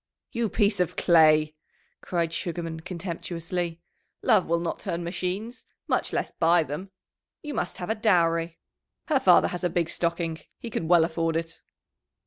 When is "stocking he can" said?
9.91-10.87